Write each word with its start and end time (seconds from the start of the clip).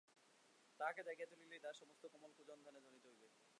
তাহাকে 0.79 1.01
জাগাইয়া 1.03 1.29
তুলিলেই 1.31 1.61
তাহার 1.63 1.79
সমস্ত 1.81 2.03
কোমল 2.13 2.31
কূজন 2.37 2.59
কানে 2.65 2.79
ধ্বনিত 2.79 3.03
হইয়া 3.05 3.27
উঠিবে। 3.27 3.49